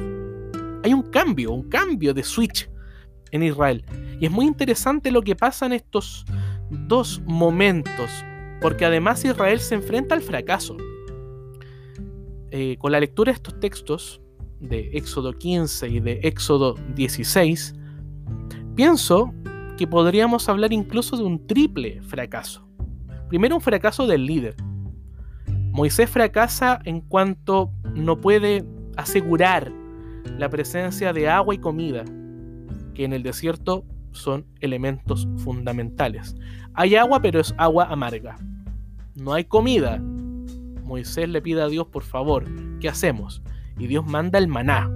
Hay 0.86 0.94
un 0.94 1.02
cambio, 1.02 1.52
un 1.52 1.68
cambio 1.68 2.14
de 2.14 2.22
switch 2.22 2.70
en 3.32 3.42
Israel. 3.42 3.84
Y 4.20 4.28
es 4.28 4.32
muy 4.32 4.46
interesante 4.46 5.10
lo 5.10 5.24
que 5.24 5.36
pasa 5.36 5.66
en 5.66 5.74
estos 5.74 6.26
dos 6.70 7.24
momentos, 7.26 8.12
porque 8.62 8.86
además 8.86 9.26
Israel 9.26 9.60
se 9.60 9.74
enfrenta 9.74 10.14
al 10.14 10.22
fracaso. 10.22 10.78
Eh, 12.52 12.78
con 12.78 12.92
la 12.92 13.00
lectura 13.00 13.32
de 13.32 13.38
estos 13.38 13.60
textos, 13.60 14.22
de 14.60 14.92
Éxodo 14.94 15.34
15 15.34 15.90
y 15.90 16.00
de 16.02 16.20
Éxodo 16.22 16.76
16, 16.94 17.74
pienso 18.76 19.34
que 19.80 19.88
podríamos 19.88 20.48
hablar 20.50 20.72
incluso 20.72 21.18
de 21.18 21.24
un 21.24 21.48
triple 21.48 22.00
fracaso. 22.04 22.64
Primero 23.28 23.56
un 23.56 23.62
fracaso 23.62 24.06
del 24.06 24.28
líder. 24.28 24.56
Moisés 25.72 26.12
fracasa 26.12 26.80
en 26.86 27.02
cuanto 27.02 27.72
no 27.96 28.22
puede 28.22 28.64
asegurar 28.98 29.74
la 30.38 30.50
presencia 30.50 31.14
de 31.14 31.30
agua 31.30 31.56
y 31.56 31.60
comida, 31.60 32.04
que 32.94 33.06
en 33.06 33.14
el 33.14 33.24
desierto 33.24 33.86
son 34.12 34.46
elementos 34.60 35.28
fundamentales. 35.38 36.36
Hay 36.74 36.96
agua, 36.96 37.22
pero 37.22 37.40
es 37.40 37.54
agua 37.58 37.88
amarga. 37.90 38.38
No 39.16 39.34
hay 39.34 39.46
comida. 39.46 40.02
Moisés 40.84 41.30
le 41.30 41.42
pide 41.42 41.62
a 41.62 41.68
Dios, 41.68 41.88
por 41.88 42.04
favor, 42.04 42.46
¿qué 42.80 42.90
hacemos? 42.90 43.42
Y 43.78 43.88
Dios 43.88 44.06
manda 44.06 44.40
el 44.40 44.48
maná, 44.48 44.90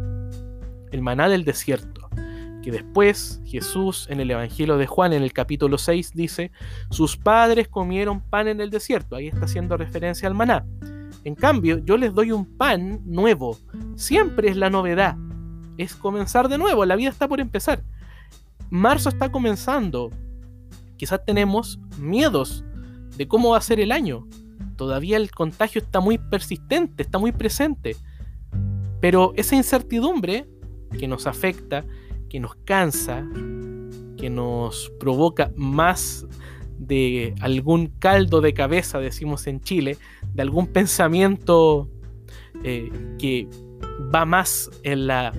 el 0.91 1.01
maná 1.01 1.27
del 1.29 1.45
desierto, 1.45 2.09
que 2.61 2.71
después 2.71 3.41
Jesús 3.45 4.07
en 4.09 4.19
el 4.19 4.31
Evangelio 4.31 4.77
de 4.77 4.87
Juan 4.87 5.13
en 5.13 5.23
el 5.23 5.33
capítulo 5.33 5.77
6 5.77 6.13
dice, 6.13 6.51
sus 6.91 7.17
padres 7.17 7.67
comieron 7.67 8.21
pan 8.21 8.47
en 8.47 8.61
el 8.61 8.69
desierto, 8.69 9.15
ahí 9.15 9.27
está 9.27 9.45
haciendo 9.45 9.77
referencia 9.77 10.27
al 10.27 10.35
maná. 10.35 10.65
En 11.23 11.35
cambio, 11.35 11.79
yo 11.79 11.97
les 11.97 12.13
doy 12.13 12.31
un 12.31 12.45
pan 12.45 13.01
nuevo, 13.05 13.57
siempre 13.95 14.49
es 14.49 14.57
la 14.57 14.69
novedad, 14.69 15.17
es 15.77 15.95
comenzar 15.95 16.47
de 16.47 16.57
nuevo, 16.57 16.85
la 16.85 16.95
vida 16.95 17.09
está 17.09 17.27
por 17.27 17.39
empezar. 17.39 17.83
Marzo 18.69 19.09
está 19.09 19.31
comenzando, 19.31 20.11
quizás 20.97 21.23
tenemos 21.25 21.79
miedos 21.97 22.63
de 23.17 23.27
cómo 23.27 23.49
va 23.49 23.57
a 23.57 23.61
ser 23.61 23.79
el 23.79 23.91
año, 23.91 24.27
todavía 24.75 25.17
el 25.17 25.31
contagio 25.31 25.81
está 25.81 25.99
muy 25.99 26.17
persistente, 26.17 27.03
está 27.03 27.17
muy 27.17 27.31
presente. 27.31 27.97
Pero 29.01 29.33
esa 29.35 29.55
incertidumbre 29.55 30.47
que 30.97 31.07
nos 31.07 31.27
afecta, 31.27 31.85
que 32.29 32.39
nos 32.39 32.55
cansa, 32.65 33.25
que 34.17 34.29
nos 34.29 34.91
provoca 34.99 35.51
más 35.55 36.25
de 36.79 37.35
algún 37.41 37.87
caldo 37.99 38.41
de 38.41 38.53
cabeza, 38.53 38.99
decimos 38.99 39.45
en 39.47 39.61
Chile, 39.61 39.97
de 40.33 40.41
algún 40.41 40.67
pensamiento 40.67 41.89
eh, 42.63 42.89
que 43.19 43.47
va 44.13 44.25
más 44.25 44.71
en 44.83 45.07
la 45.07 45.33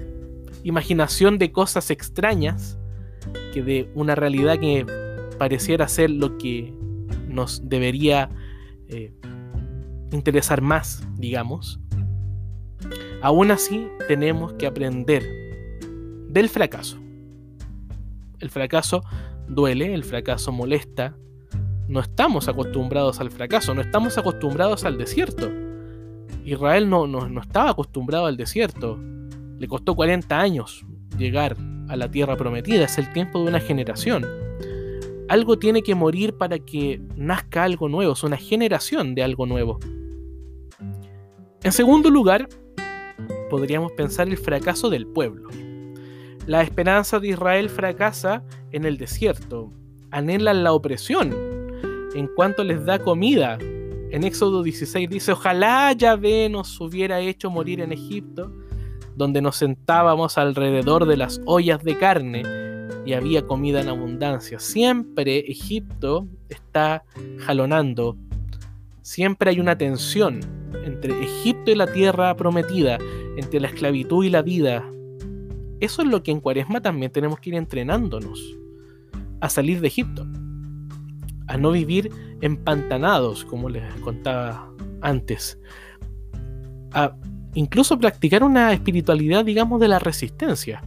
imaginación 0.63 1.39
de 1.39 1.51
cosas 1.51 1.91
extrañas 1.91 2.79
que 3.53 3.63
de 3.63 3.91
una 3.95 4.15
realidad 4.15 4.59
que 4.59 4.87
pareciera 5.39 5.89
ser 5.89 6.11
lo 6.11 6.37
que 6.37 6.75
nos 7.27 7.69
debería 7.69 8.29
eh, 8.89 9.13
interesar 10.13 10.61
más, 10.61 11.03
digamos. 11.17 11.81
Aún 13.23 13.51
así, 13.51 13.89
tenemos 14.09 14.53
que 14.55 14.67
aprender 14.67 15.23
del 16.29 16.49
fracaso. 16.49 16.99
El 18.39 18.51
fracaso 18.51 19.03
duele, 19.49 19.95
el 19.95 20.05
fracaso 20.05 20.53
molesta. 20.53 21.17
No 21.91 21.99
estamos 21.99 22.47
acostumbrados 22.47 23.19
al 23.19 23.33
fracaso, 23.33 23.75
no 23.75 23.81
estamos 23.81 24.17
acostumbrados 24.17 24.85
al 24.85 24.97
desierto. 24.97 25.51
Israel 26.45 26.89
no, 26.89 27.09
no, 27.09 27.41
estaba 27.41 27.71
acostumbrado 27.71 28.27
al 28.27 28.37
desierto. 28.37 28.97
Le 29.59 29.67
costó 29.67 29.97
40 29.97 30.39
años 30.39 30.87
llegar 31.19 31.57
a 31.89 31.97
la 31.97 32.09
tierra 32.09 32.37
prometida, 32.37 32.85
es 32.85 32.97
el 32.97 33.13
tiempo 33.13 33.41
de 33.41 33.49
una 33.49 33.59
generación. 33.59 34.25
Algo 35.29 35.59
tiene 35.59 35.83
que 35.83 35.97
morir 35.97 36.39
para 36.39 36.61
que 36.61 37.03
nazca 37.17 37.65
algo 37.65 37.89
nuevo, 37.89 38.13
es 38.13 38.23
una 38.23 38.37
generación 38.37 39.17
de 39.17 39.25
algo 39.25 39.47
nuevo. 39.47 39.81
En 41.65 41.73
segundo 41.73 42.09
lugar, 42.09 42.49
podríamos 43.51 43.91
pensar 43.93 44.29
el 44.29 44.39
fracaso 44.39 44.91
del 44.91 45.09
pueblo. 45.09 45.49
La 46.47 46.63
esperanza 46.63 47.19
de 47.19 47.31
Israel 47.31 47.69
fracasa 47.69 48.45
en 48.71 48.85
el 48.85 48.97
desierto, 48.97 49.73
anhelan 50.13 50.63
la 50.63 50.73
opresión 50.73 51.50
en 52.15 52.29
cuanto 52.29 52.65
les 52.65 52.85
da 52.85 52.99
comida. 52.99 53.59
En 54.11 54.25
Éxodo 54.25 54.63
16 54.63 55.09
dice, 55.09 55.33
ojalá 55.33 55.93
Yahvé 55.93 56.49
nos 56.49 56.81
hubiera 56.81 57.21
hecho 57.21 57.51
morir 57.51 57.81
en 57.81 57.93
Egipto, 57.93 58.53
donde 59.17 59.41
nos 59.41 59.57
sentábamos 59.57 60.39
alrededor 60.39 61.07
de 61.07 61.17
las 61.17 61.41
ollas 61.47 61.85
de 61.85 61.97
carne 61.97 62.43
y 63.05 63.13
había 63.13 63.47
comida 63.47 63.81
en 63.81 63.89
abundancia. 63.89 64.59
Siempre 64.59 65.41
Egipto 65.41 66.27
está 66.49 67.05
jalonando, 67.39 68.17
siempre 69.03 69.51
hay 69.51 69.61
una 69.61 69.79
tensión 69.79 70.41
entre 70.85 71.23
Egipto 71.23 71.71
y 71.71 71.75
la 71.75 71.87
tierra 71.87 72.35
prometida, 72.37 72.99
entre 73.37 73.61
la 73.61 73.69
esclavitud 73.69 74.25
y 74.25 74.31
la 74.31 74.43
vida. 74.43 74.85
Eso 75.81 76.03
es 76.03 76.09
lo 76.09 76.23
que 76.23 76.31
en 76.31 76.41
Cuaresma 76.41 76.81
también 76.81 77.13
tenemos 77.13 77.41
que 77.41 77.51
ir 77.51 77.57
entrenándonos 77.57 78.57
a 79.41 79.49
salir 79.49 79.81
de 79.81 79.89
Egipto, 79.89 80.27
a 81.51 81.57
no 81.57 81.73
vivir 81.73 82.11
empantanados, 82.41 83.45
como 83.45 83.69
les 83.69 83.83
contaba 83.97 84.71
antes, 85.01 85.59
a 86.93 87.17
incluso 87.55 87.99
practicar 87.99 88.45
una 88.45 88.73
espiritualidad, 88.73 89.45
digamos, 89.45 89.81
de 89.81 89.89
la 89.89 89.99
resistencia. 89.99 90.85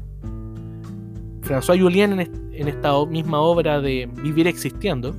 François 1.42 1.78
Julien 1.78 2.18
en 2.18 2.68
esta 2.70 3.06
misma 3.06 3.42
obra 3.42 3.82
de 3.82 4.10
Vivir 4.24 4.48
existiendo, 4.48 5.14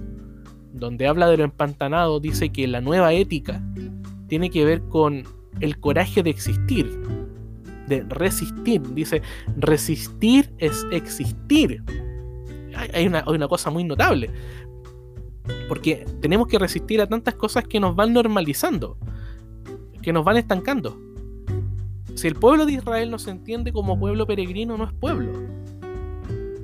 donde 0.73 1.07
habla 1.07 1.29
de 1.29 1.37
lo 1.37 1.45
empantanado, 1.45 2.21
dice 2.21 2.49
que 2.49 2.67
la 2.67 2.81
nueva 2.81 3.13
ética 3.13 3.63
tiene 4.29 4.49
que 4.49 4.65
ver 4.65 4.81
con 4.89 5.25
el 5.61 5.79
coraje 5.79 6.23
de 6.23 6.31
existir, 6.31 6.91
de 7.87 8.03
resistir. 8.09 8.81
Dice, 8.95 9.21
resistir 9.59 10.51
es 10.57 10.87
existir. 10.91 11.83
Hay 12.95 13.07
una, 13.07 13.23
hay 13.27 13.35
una 13.35 13.47
cosa 13.47 13.71
muy 13.71 13.85
notable. 13.85 14.31
Porque 15.69 16.07
tenemos 16.21 16.49
que 16.49 16.59
resistir 16.59 17.01
a 17.01 17.07
tantas 17.07 17.35
cosas 17.35 17.65
que 17.65 17.81
nos 17.81 17.97
van 17.97 18.13
normalizando, 18.13 18.99
que 20.03 20.13
nos 20.13 20.25
van 20.25 20.37
estancando. 20.37 20.99
Si 22.15 22.29
el 22.29 22.35
pueblo 22.35 22.67
de 22.67 22.75
Israel 22.75 23.11
no 23.11 23.19
se 23.19 23.31
entiende 23.31 23.73
como 23.73 23.99
pueblo 23.99 24.27
peregrino, 24.27 24.77
no 24.77 24.85
es 24.85 24.93
pueblo. 24.93 25.33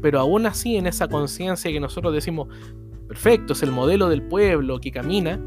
Pero 0.01 0.21
aún 0.21 0.47
así, 0.47 0.77
en 0.77 0.87
esa 0.87 1.09
conciencia 1.09 1.71
que 1.71 1.81
nosotros 1.81 2.15
decimos, 2.15 2.49
perfecto, 3.09 3.53
es 3.55 3.63
el 3.63 3.73
modelo 3.73 4.09
del 4.09 4.23
pueblo 4.23 4.81
que 4.81 4.93
camina, 4.93 5.41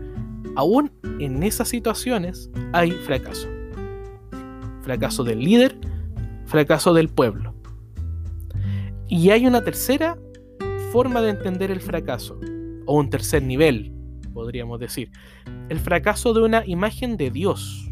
aún 0.55 0.91
en 1.19 1.41
esas 1.43 1.69
situaciones 1.69 2.49
hay 2.73 2.91
fracaso. 2.91 3.47
Fracaso 4.81 5.23
del 5.23 5.39
líder, 5.39 5.77
fracaso 6.45 6.93
del 6.93 7.09
pueblo. 7.09 7.53
Y 9.07 9.29
hay 9.29 9.47
una 9.47 9.63
tercera 9.63 10.17
forma 10.91 11.21
de 11.21 11.29
entender 11.29 11.71
el 11.71 11.81
fracaso, 11.81 12.39
o 12.85 12.97
un 12.97 13.09
tercer 13.09 13.43
nivel, 13.43 13.93
podríamos 14.33 14.79
decir. 14.79 15.11
El 15.69 15.79
fracaso 15.79 16.33
de 16.33 16.41
una 16.41 16.65
imagen 16.65 17.17
de 17.17 17.31
Dios. 17.31 17.89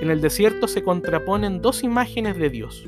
En 0.00 0.10
el 0.10 0.20
desierto 0.20 0.66
se 0.68 0.82
contraponen 0.82 1.60
dos 1.60 1.82
imágenes 1.82 2.36
de 2.36 2.50
Dios. 2.50 2.84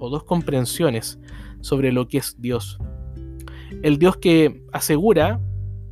o 0.00 0.10
dos 0.10 0.22
comprensiones 0.22 1.18
sobre 1.60 1.90
lo 1.90 2.06
que 2.06 2.18
es 2.18 2.36
Dios. 2.40 2.78
El 3.82 3.98
Dios 3.98 4.16
que 4.16 4.62
asegura 4.72 5.40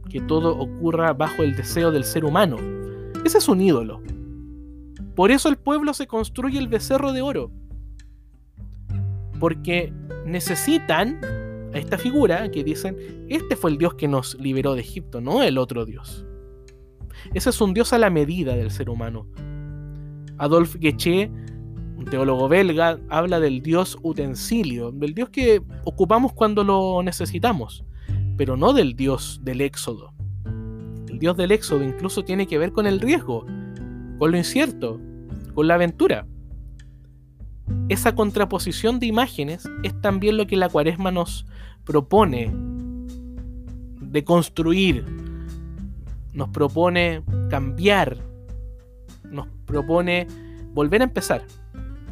que 0.09 0.21
todo 0.21 0.57
ocurra 0.57 1.13
bajo 1.13 1.43
el 1.43 1.57
deseo 1.57 1.91
del 1.91 2.05
ser 2.05 2.25
humano. 2.25 2.57
Ese 3.25 3.39
es 3.39 3.49
un 3.49 3.61
ídolo. 3.61 4.01
Por 5.17 5.31
eso 5.31 5.49
el 5.49 5.57
pueblo 5.57 5.93
se 5.95 6.07
construye 6.07 6.59
el 6.59 6.69
becerro 6.69 7.13
de 7.13 7.23
oro. 7.23 7.51
Porque 9.41 9.93
necesitan 10.25 11.19
a 11.77 11.79
esta 11.79 11.99
figura 11.99 12.51
que 12.51 12.65
dicen, 12.65 13.27
este 13.29 13.55
fue 13.55 13.71
el 13.71 13.79
Dios 13.79 13.95
que 13.95 14.09
nos 14.09 14.35
liberó 14.41 14.75
de 14.75 14.81
Egipto, 14.81 15.21
no 15.21 15.43
el 15.43 15.59
otro 15.59 15.85
Dios. 15.85 16.27
Ese 17.35 17.51
es 17.51 17.61
un 17.61 17.75
Dios 17.75 17.93
a 17.93 17.99
la 17.99 18.09
medida 18.09 18.57
del 18.57 18.71
ser 18.71 18.89
humano. 18.89 19.27
Adolf 20.39 20.77
Gueché, 20.77 21.31
un 21.97 22.07
teólogo 22.07 22.49
belga, 22.49 22.99
habla 23.11 23.41
del 23.41 23.63
Dios 23.63 23.99
utensilio, 24.03 24.91
del 24.91 25.15
Dios 25.15 25.29
que 25.29 25.63
ocupamos 25.85 26.33
cuando 26.33 26.65
lo 26.65 27.03
necesitamos, 27.03 27.85
pero 28.39 28.57
no 28.57 28.73
del 28.73 28.97
Dios 28.97 29.41
del 29.43 29.61
éxodo. 29.61 30.15
El 31.09 31.19
Dios 31.19 31.37
del 31.37 31.53
éxodo 31.53 31.85
incluso 31.85 32.25
tiene 32.25 32.47
que 32.47 32.57
ver 32.57 32.73
con 32.73 32.87
el 32.87 33.01
riesgo, 33.01 33.45
con 34.19 34.31
lo 34.31 34.39
incierto, 34.39 34.99
con 35.55 35.69
la 35.69 35.75
aventura. 35.75 36.27
Esa 37.89 38.15
contraposición 38.15 38.99
de 38.99 39.07
imágenes 39.07 39.69
es 39.83 40.01
también 40.01 40.37
lo 40.37 40.47
que 40.47 40.57
la 40.57 40.69
cuaresma 40.69 41.11
nos 41.11 41.47
propone 41.85 42.53
de 44.01 44.25
construir, 44.25 45.05
nos 46.33 46.49
propone 46.49 47.23
cambiar, 47.51 48.19
nos 49.25 49.47
propone 49.67 50.27
volver 50.75 51.01
a 51.01 51.05
empezar 51.05 51.43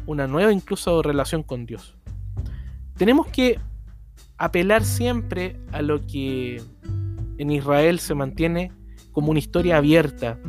una 0.05 0.27
nueva 0.27 0.51
incluso 0.51 1.01
relación 1.01 1.43
con 1.43 1.65
Dios. 1.65 1.95
Tenemos 2.97 3.27
que 3.27 3.59
apelar 4.37 4.83
siempre 4.83 5.59
a 5.71 5.81
lo 5.81 6.05
que 6.05 6.61
en 7.37 7.51
Israel 7.51 7.99
se 7.99 8.15
mantiene 8.15 8.71
como 9.11 9.31
una 9.31 9.39
historia 9.39 9.77
abierta. 9.77 10.39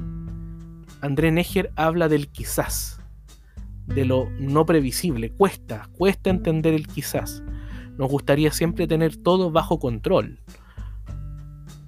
André 1.00 1.30
Neger 1.30 1.72
habla 1.76 2.08
del 2.08 2.28
quizás, 2.28 3.00
de 3.86 4.04
lo 4.04 4.30
no 4.38 4.66
previsible. 4.66 5.30
Cuesta, 5.30 5.88
cuesta 5.96 6.30
entender 6.30 6.74
el 6.74 6.86
quizás. 6.86 7.42
Nos 7.98 8.10
gustaría 8.10 8.52
siempre 8.52 8.86
tener 8.86 9.16
todo 9.16 9.50
bajo 9.50 9.78
control. 9.78 10.40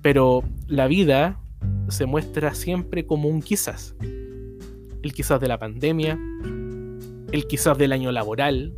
Pero 0.03 0.43
la 0.67 0.87
vida 0.87 1.41
se 1.89 2.07
muestra 2.07 2.55
siempre 2.55 3.07
como 3.07 3.29
un 3.29 3.43
quizás. 3.43 3.95
El 4.01 5.13
quizás 5.13 5.41
de 5.41 5.49
la 5.49 5.59
pandemia, 5.59 6.19
el 7.33 7.47
quizás 7.47 7.77
del 7.79 7.93
año 7.93 8.11
laboral, 8.13 8.75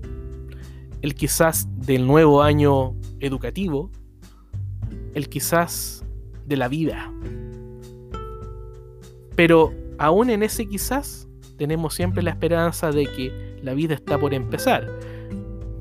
el 1.03 1.15
quizás 1.15 1.69
del 1.87 2.07
nuevo 2.07 2.43
año 2.43 2.95
educativo, 3.21 3.91
el 5.15 5.29
quizás 5.29 6.05
de 6.47 6.57
la 6.57 6.69
vida. 6.69 7.13
Pero 9.37 9.73
aún 9.99 10.31
en 10.31 10.43
ese 10.43 10.67
quizás 10.67 11.29
tenemos 11.61 11.93
siempre 11.93 12.23
la 12.23 12.31
esperanza 12.31 12.91
de 12.91 13.05
que 13.05 13.61
la 13.63 13.75
vida 13.75 13.93
está 13.93 14.19
por 14.19 14.33
empezar. 14.33 14.89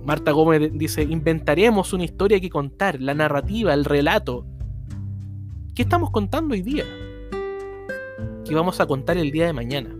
Marta 0.04 0.32
Gómez 0.32 0.74
dice, 0.74 1.04
inventaremos 1.04 1.94
una 1.94 2.04
historia 2.04 2.42
que 2.42 2.50
contar, 2.50 3.00
la 3.00 3.14
narrativa, 3.14 3.74
el 3.74 3.86
relato. 3.86 4.46
¿Qué 5.74 5.84
estamos 5.84 6.12
contando 6.12 6.54
hoy 6.54 6.64
día? 6.64 6.84
¿Qué 8.46 8.54
vamos 8.54 8.82
a 8.82 8.88
contar 8.88 9.16
el 9.16 9.32
día 9.32 9.46
de 9.46 9.54
mañana? 9.54 9.96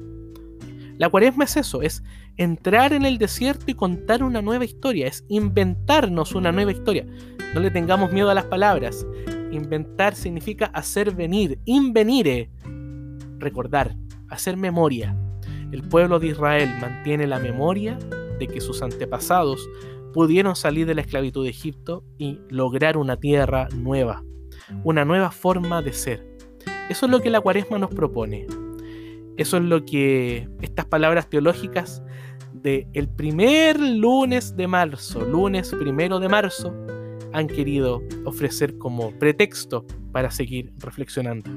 La 0.98 1.08
cuaresma 1.08 1.46
es 1.46 1.56
eso, 1.56 1.82
es 1.82 2.04
entrar 2.36 2.92
en 2.92 3.06
el 3.06 3.18
desierto 3.18 3.72
y 3.72 3.74
contar 3.74 4.22
una 4.22 4.42
nueva 4.42 4.66
historia, 4.66 5.08
es 5.08 5.24
inventarnos 5.30 6.36
una 6.36 6.52
nueva 6.52 6.74
historia. 6.74 7.06
No 7.54 7.62
le 7.62 7.72
tengamos 7.72 8.12
miedo 8.12 8.30
a 8.30 8.34
las 8.34 8.44
palabras. 8.44 9.08
Inventar 9.54 10.14
significa 10.14 10.66
hacer 10.74 11.16
venir, 11.16 11.58
invenire, 11.64 12.50
recordar, 13.38 13.96
hacer 14.28 14.58
memoria. 14.58 15.16
El 15.72 15.84
pueblo 15.84 16.20
de 16.20 16.28
Israel 16.28 16.70
mantiene 16.82 17.28
la 17.28 17.40
memoria 17.40 17.98
de 18.40 18.48
que 18.48 18.62
sus 18.62 18.82
antepasados 18.82 19.70
pudieron 20.14 20.56
salir 20.56 20.88
de 20.88 20.96
la 20.96 21.02
esclavitud 21.02 21.44
de 21.44 21.52
Egipto 21.52 22.04
y 22.18 22.40
lograr 22.50 22.98
una 22.98 23.18
tierra 23.18 23.68
nueva, 23.76 24.24
una 24.84 25.06
nueva 25.06 25.32
forma 25.32 25.82
de 25.82 25.94
ser. 25.94 26.26
Eso 26.90 27.06
es 27.06 27.12
lo 27.12 27.22
que 27.22 27.30
la 27.30 27.42
cuaresma 27.42 27.78
nos 27.78 27.92
propone. 27.92 28.48
Eso 29.38 29.58
es 29.58 29.64
lo 29.64 29.86
que 29.86 30.50
estas 30.62 30.86
palabras 30.86 31.30
teológicas 31.30 32.02
de 32.52 32.88
el 32.94 33.08
primer 33.08 33.80
lunes 33.80 34.56
de 34.56 34.68
marzo, 34.68 35.22
lunes 35.22 35.74
primero 35.80 36.20
de 36.20 36.30
marzo, 36.30 36.74
han 37.32 37.48
querido 37.48 38.02
ofrecer 38.26 38.78
como 38.78 39.12
pretexto 39.12 39.86
para 40.12 40.32
seguir 40.32 40.72
reflexionando. 40.78 41.50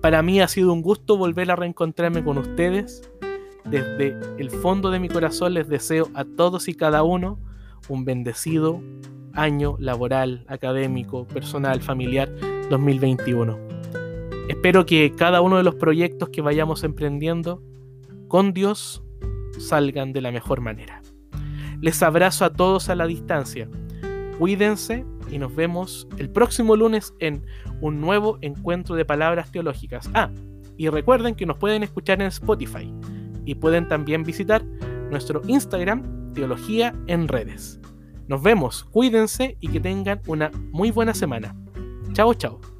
Para 0.00 0.22
mí 0.22 0.40
ha 0.40 0.48
sido 0.48 0.72
un 0.72 0.82
gusto 0.82 1.16
volver 1.16 1.50
a 1.50 1.56
reencontrarme 1.56 2.24
con 2.24 2.38
ustedes. 2.38 3.08
Desde 3.64 4.18
el 4.38 4.50
fondo 4.50 4.90
de 4.90 4.98
mi 4.98 5.08
corazón 5.08 5.54
les 5.54 5.68
deseo 5.68 6.10
a 6.14 6.24
todos 6.24 6.68
y 6.68 6.74
cada 6.74 7.02
uno 7.02 7.38
un 7.88 8.04
bendecido 8.04 8.82
año 9.32 9.76
laboral, 9.78 10.44
académico, 10.48 11.26
personal, 11.26 11.80
familiar 11.80 12.30
2021. 12.68 13.58
Espero 14.48 14.84
que 14.86 15.12
cada 15.16 15.40
uno 15.40 15.56
de 15.56 15.62
los 15.62 15.76
proyectos 15.76 16.28
que 16.30 16.42
vayamos 16.42 16.84
emprendiendo 16.84 17.62
con 18.28 18.52
Dios 18.52 19.02
salgan 19.58 20.12
de 20.12 20.20
la 20.20 20.32
mejor 20.32 20.60
manera. 20.60 21.00
Les 21.80 22.02
abrazo 22.02 22.44
a 22.44 22.52
todos 22.52 22.88
a 22.88 22.94
la 22.94 23.06
distancia. 23.06 23.68
Cuídense 24.38 25.04
y 25.32 25.38
nos 25.38 25.54
vemos 25.56 26.06
el 26.18 26.30
próximo 26.30 26.76
lunes 26.76 27.14
en 27.18 27.44
un 27.80 28.00
nuevo 28.00 28.38
encuentro 28.42 28.94
de 28.94 29.04
palabras 29.04 29.50
teológicas. 29.50 30.08
Ah, 30.14 30.30
y 30.76 30.88
recuerden 30.88 31.34
que 31.34 31.46
nos 31.46 31.56
pueden 31.56 31.82
escuchar 31.82 32.20
en 32.20 32.28
Spotify 32.28 32.92
y 33.44 33.54
pueden 33.56 33.88
también 33.88 34.22
visitar 34.22 34.64
nuestro 35.10 35.42
Instagram, 35.46 36.32
Teología 36.34 36.94
en 37.06 37.28
Redes. 37.28 37.80
Nos 38.28 38.42
vemos, 38.42 38.84
cuídense 38.84 39.56
y 39.60 39.68
que 39.68 39.80
tengan 39.80 40.20
una 40.26 40.50
muy 40.70 40.90
buena 40.90 41.14
semana. 41.14 41.56
Chao, 42.12 42.34
chao. 42.34 42.71